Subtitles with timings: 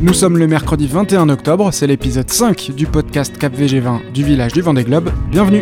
[0.00, 4.52] Nous sommes le mercredi 21 octobre, c'est l'épisode 5 du podcast Cap VG20 du village
[4.52, 5.10] du Vendée Globe.
[5.28, 5.60] Bienvenue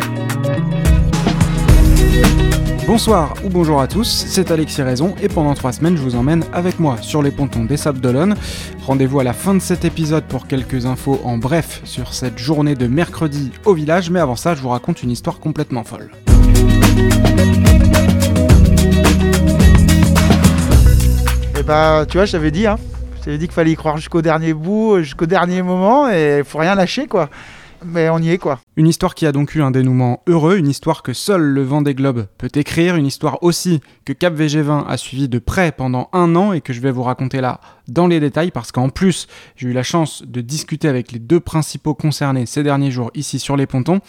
[2.85, 6.43] Bonsoir ou bonjour à tous, c'est Alexis Raison et pendant trois semaines je vous emmène
[6.53, 8.35] avec moi sur les pontons des Sables d'Olonne.
[8.85, 12.75] Rendez-vous à la fin de cet épisode pour quelques infos en bref sur cette journée
[12.75, 16.11] de mercredi au village, mais avant ça je vous raconte une histoire complètement folle.
[21.59, 22.77] Et bah tu vois je dit hein,
[23.27, 26.59] je t'avais dit qu'il fallait y croire jusqu'au dernier bout, jusqu'au dernier moment et faut
[26.59, 27.29] rien lâcher quoi
[27.85, 28.59] mais on y est quoi.
[28.75, 31.83] Une histoire qui a donc eu un dénouement heureux, une histoire que seul le vent
[31.83, 36.09] des globes peut écrire, une histoire aussi que Cap VG20 a suivi de près pendant
[36.11, 39.27] un an et que je vais vous raconter là dans les détails parce qu'en plus
[39.57, 43.37] j'ai eu la chance de discuter avec les deux principaux concernés ces derniers jours ici
[43.37, 43.99] sur les pontons.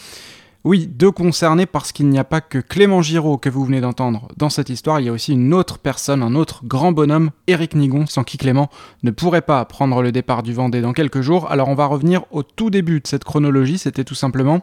[0.64, 4.28] Oui, deux concernés parce qu'il n'y a pas que Clément Giraud que vous venez d'entendre
[4.36, 7.74] dans cette histoire, il y a aussi une autre personne, un autre grand bonhomme, Éric
[7.74, 8.68] Nigon, sans qui Clément
[9.04, 11.48] ne pourrait pas prendre le départ du Vendée dans quelques jours.
[11.50, 14.62] Alors on va revenir au tout début de cette chronologie, c'était tout simplement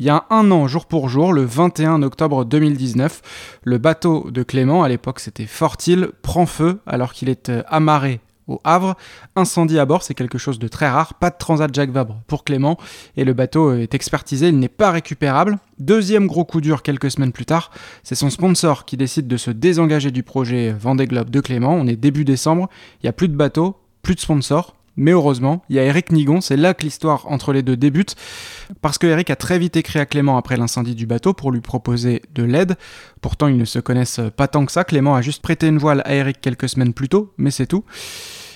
[0.00, 4.44] il y a un an, jour pour jour, le 21 octobre 2019, le bateau de
[4.44, 8.96] Clément, à l'époque c'était Fortil, prend feu alors qu'il est euh, amarré au Havre.
[9.36, 11.14] Incendie à bord, c'est quelque chose de très rare.
[11.14, 12.78] Pas de transat Jacques Vabre pour Clément.
[13.16, 15.58] Et le bateau est expertisé, il n'est pas récupérable.
[15.78, 17.70] Deuxième gros coup dur quelques semaines plus tard,
[18.02, 21.74] c'est son sponsor qui décide de se désengager du projet Vendée Globe de Clément.
[21.74, 22.68] On est début décembre,
[23.02, 24.74] il n'y a plus de bateau, plus de sponsor.
[25.00, 28.16] Mais heureusement, il y a Eric Nigon, c'est là que l'histoire entre les deux débute,
[28.82, 31.60] parce que Eric a très vite écrit à Clément après l'incendie du bateau pour lui
[31.60, 32.74] proposer de l'aide.
[33.20, 34.82] Pourtant, ils ne se connaissent pas tant que ça.
[34.82, 37.84] Clément a juste prêté une voile à Eric quelques semaines plus tôt, mais c'est tout.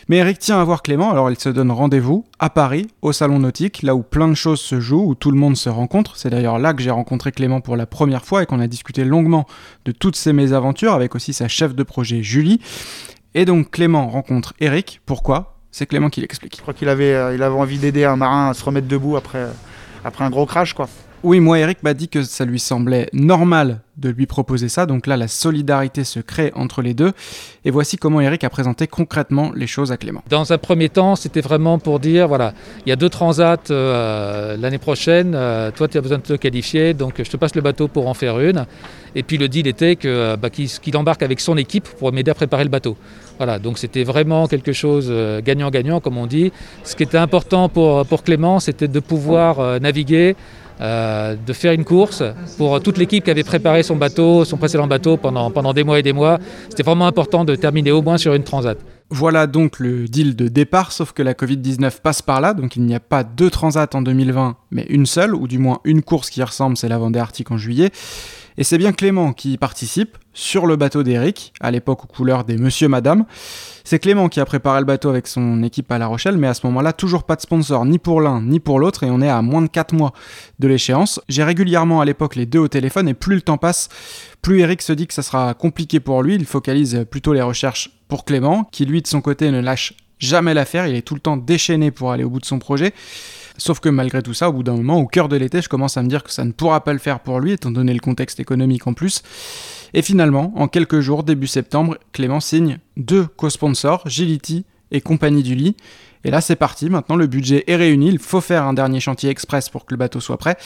[0.08, 3.38] Mais Eric tient à voir Clément, alors il se donne rendez-vous à Paris, au Salon
[3.38, 6.16] Nautique, là où plein de choses se jouent, où tout le monde se rencontre.
[6.16, 9.04] C'est d'ailleurs là que j'ai rencontré Clément pour la première fois et qu'on a discuté
[9.04, 9.46] longuement
[9.84, 12.60] de toutes ses mésaventures, avec aussi sa chef de projet Julie.
[13.34, 15.00] Et donc Clément rencontre Eric.
[15.06, 15.51] Pourquoi?
[15.72, 16.54] C'est Clément qui l'explique.
[16.54, 19.46] Je crois qu'il avait, euh, avait envie d'aider un marin à se remettre debout après,
[20.04, 20.88] après un gros crash quoi.
[21.24, 25.06] Oui, moi, Eric m'a dit que ça lui semblait normal de lui proposer ça, donc
[25.06, 27.12] là, la solidarité se crée entre les deux.
[27.64, 30.24] Et voici comment Eric a présenté concrètement les choses à Clément.
[30.28, 32.54] Dans un premier temps, c'était vraiment pour dire voilà,
[32.84, 36.32] il y a deux transats euh, l'année prochaine, euh, toi, tu as besoin de te
[36.32, 38.66] qualifier, donc je te passe le bateau pour en faire une.
[39.14, 42.32] Et puis le deal était que, euh, bah, qu'il, embarque avec son équipe pour m'aider
[42.32, 42.96] à préparer le bateau.
[43.36, 45.12] Voilà, donc c'était vraiment quelque chose
[45.44, 46.52] gagnant-gagnant, comme on dit.
[46.84, 50.36] Ce qui était important pour, pour Clément, c'était de pouvoir naviguer
[50.80, 52.22] euh, de faire une course
[52.56, 55.98] pour toute l'équipe qui avait préparé son bateau, son précédent bateau pendant, pendant des mois
[55.98, 56.38] et des mois.
[56.68, 58.78] C'était vraiment important de terminer au moins sur une transat.
[59.10, 62.82] Voilà donc le deal de départ, sauf que la Covid-19 passe par là, donc il
[62.82, 66.30] n'y a pas deux transats en 2020, mais une seule, ou du moins une course
[66.30, 67.90] qui ressemble, c'est la Vendée Arctique en juillet.
[68.58, 72.44] Et c'est bien Clément qui y participe, sur le bateau d'Eric, à l'époque aux couleurs
[72.44, 73.24] des Monsieur Madame.
[73.84, 76.54] C'est Clément qui a préparé le bateau avec son équipe à La Rochelle, mais à
[76.54, 79.28] ce moment-là, toujours pas de sponsor, ni pour l'un, ni pour l'autre, et on est
[79.28, 80.12] à moins de 4 mois
[80.58, 81.20] de l'échéance.
[81.28, 83.88] J'ai régulièrement à l'époque les deux au téléphone, et plus le temps passe,
[84.40, 86.34] plus Eric se dit que ça sera compliqué pour lui.
[86.34, 90.54] Il focalise plutôt les recherches pour Clément, qui lui de son côté ne lâche jamais
[90.54, 92.94] l'affaire, il est tout le temps déchaîné pour aller au bout de son projet.
[93.58, 95.96] Sauf que malgré tout ça, au bout d'un moment, au cœur de l'été, je commence
[95.96, 98.00] à me dire que ça ne pourra pas le faire pour lui, étant donné le
[98.00, 99.22] contexte économique en plus.
[99.94, 105.54] Et finalement, en quelques jours, début septembre, Clément signe deux co-sponsors, Gility et Compagnie du
[105.54, 105.76] Lit.
[106.24, 106.88] Et là, c'est parti.
[106.88, 108.08] Maintenant, le budget est réuni.
[108.08, 110.56] Il faut faire un dernier chantier express pour que le bateau soit prêt.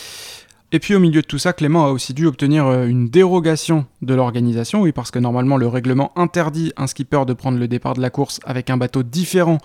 [0.72, 3.86] Et puis au milieu de tout ça, Clément a aussi dû obtenir euh, une dérogation
[4.02, 7.94] de l'organisation, oui, parce que normalement le règlement interdit un skipper de prendre le départ
[7.94, 9.58] de la course avec un bateau différent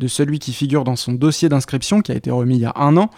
[0.00, 2.72] de celui qui figure dans son dossier d'inscription qui a été remis il y a
[2.76, 3.10] un an.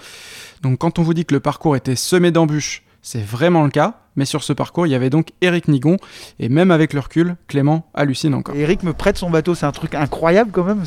[0.63, 3.97] Donc quand on vous dit que le parcours était semé d'embûches, c'est vraiment le cas.
[4.17, 5.97] Mais sur ce parcours, il y avait donc Eric Nigon.
[6.39, 8.55] Et même avec le recul, Clément hallucine encore.
[8.55, 10.85] Eric me prête son bateau, c'est un truc incroyable quand même.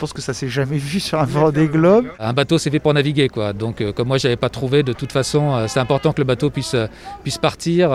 [0.00, 2.06] Pense que ça s'est jamais vu sur un Vendée Globe.
[2.18, 3.28] Un bateau, c'est fait pour naviguer.
[3.28, 3.52] quoi.
[3.52, 6.20] Donc, euh, comme moi, je n'avais pas trouvé, de toute façon, euh, c'est important que
[6.20, 6.86] le bateau puisse, euh,
[7.22, 7.90] puisse partir.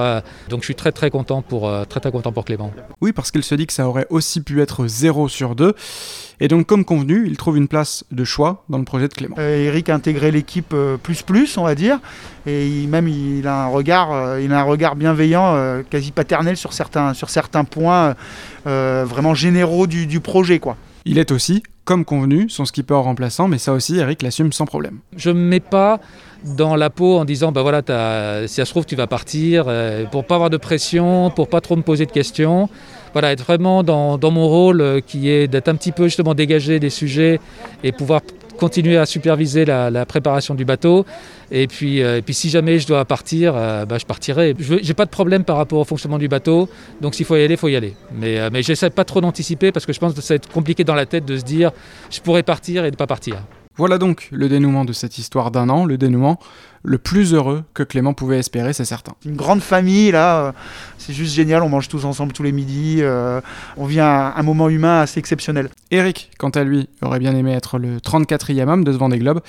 [0.50, 2.72] donc, je suis très, très content pour, très, très content pour Clément.
[3.02, 5.74] Oui, parce qu'il se dit que ça aurait aussi pu être 0 sur 2.
[6.40, 9.36] Et donc, comme convenu, il trouve une place de choix dans le projet de Clément.
[9.40, 12.00] Eric a intégré l'équipe plus plus, on va dire.
[12.46, 17.16] Et même, il a un regard, il a un regard bienveillant, quasi paternel sur certains,
[17.16, 18.14] sur certains points
[18.66, 20.60] vraiment généraux du, du projet.
[20.60, 20.78] quoi.
[21.06, 25.00] Il est aussi, comme convenu, son skipper remplaçant, mais ça aussi, Eric l'assume sans problème.
[25.16, 26.00] Je ne me mets pas
[26.44, 27.82] dans la peau en disant, bah voilà,
[28.48, 31.62] si ça se trouve, tu vas partir, euh, pour pas avoir de pression, pour pas
[31.62, 32.70] trop me poser de questions.
[33.14, 36.80] Voilà, être vraiment dans, mon rôle euh, qui est d'être un petit peu justement dégagé
[36.80, 37.40] des sujets
[37.84, 38.22] et pouvoir
[38.58, 41.06] continuer à superviser la, préparation du bateau.
[41.52, 44.56] Et puis, et puis si jamais je dois partir, bah, je partirai.
[44.58, 46.70] Je n'ai pas de problème par rapport au fonctionnement du bateau.
[47.02, 47.94] Donc s'il faut y aller, il faut y aller.
[48.14, 50.84] Mais, mais j'essaie pas trop d'anticiper parce que je pense que ça va être compliqué
[50.84, 51.72] dans la tête de se dire
[52.10, 53.38] je pourrais partir et ne pas partir.
[53.78, 56.40] Voilà donc le dénouement de cette histoire d'un an, le dénouement
[56.86, 59.14] le plus heureux que Clément pouvait espérer, c'est certain.
[59.26, 60.52] Une grande famille, là, euh,
[60.98, 63.42] c'est juste génial, on mange tous ensemble tous les midis, euh,
[63.76, 65.70] on vit un, un, moment humain assez exceptionnel.
[65.92, 69.42] Eric, quant à lui, aurait bien aimé être le 34e homme de ce Vendée Globe,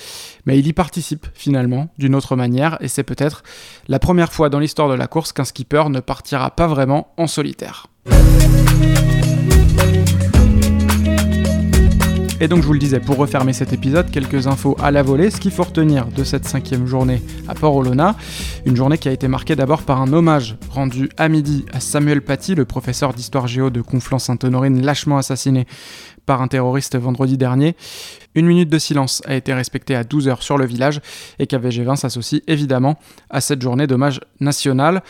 [0.47, 3.43] mais il y participe finalement d'une autre manière, et c'est peut-être
[3.87, 7.27] la première fois dans l'histoire de la course qu'un skipper ne partira pas vraiment en
[7.27, 7.87] solitaire.
[12.39, 15.31] Et donc je vous le disais, pour refermer cet épisode, quelques infos à la volée.
[15.31, 18.15] Ce qu'il faut retenir de cette cinquième journée à Port-Olona,
[18.67, 22.21] une journée qui a été marquée d'abord par un hommage rendu à midi à Samuel
[22.21, 25.67] Paty, le professeur d'histoire géo de Conflans-Sainte-Honorine, lâchement assassiné
[26.27, 27.75] par un terroriste vendredi dernier.
[28.37, 31.01] Une minute de silence a été respectée à 12h sur le village
[31.39, 32.99] et KVG20 s'associe évidemment
[33.31, 35.03] à cette journée d'hommage national.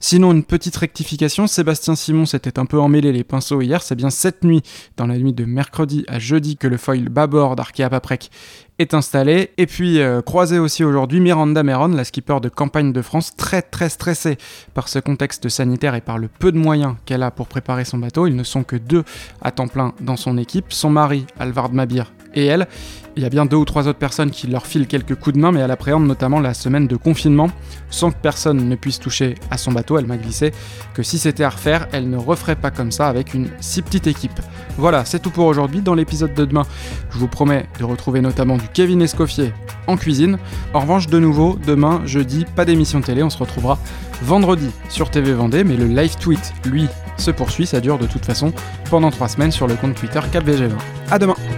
[0.00, 4.10] Sinon, une petite rectification, Sébastien Simon s'était un peu emmêlé les pinceaux hier, c'est bien
[4.10, 4.60] cette nuit,
[4.98, 8.30] dans la nuit de mercredi à jeudi, que le foil bâbord d'Arkea Paprec
[8.78, 9.50] est installé.
[9.56, 10.20] Et puis, euh,
[10.60, 14.36] aussi aujourd'hui, Miranda Meron, la skipper de campagne de France, très très stressée
[14.74, 17.98] par ce contexte sanitaire et par le peu de moyens qu'elle a pour préparer son
[17.98, 18.26] bateau.
[18.26, 19.04] Ils ne sont que deux
[19.40, 20.66] à temps plein dans son équipe.
[20.70, 22.66] Son mari, Alvard Mabir, et elle.
[23.16, 25.40] Il y a bien deux ou trois autres personnes qui leur filent quelques coups de
[25.40, 27.48] main, mais elle appréhende notamment la semaine de confinement,
[27.88, 29.98] sans que personne ne puisse toucher à son bateau.
[29.98, 30.52] Elle m'a glissé
[30.94, 34.08] que si c'était à refaire, elle ne referait pas comme ça avec une si petite
[34.08, 34.40] équipe.
[34.78, 35.80] Voilà, c'est tout pour aujourd'hui.
[35.80, 36.64] Dans l'épisode de demain,
[37.10, 39.52] je vous promets de retrouver notamment du Kevin Escoffier
[39.86, 40.38] en cuisine.
[40.72, 43.78] En revanche, de nouveau, demain, jeudi, pas d'émission télé, on se retrouvera
[44.22, 48.24] vendredi sur TV Vendée, mais le live tweet, lui, se poursuit, ça dure de toute
[48.24, 48.52] façon
[48.90, 50.72] pendant trois semaines sur le compte Twitter CapVG20.
[51.12, 51.53] A demain!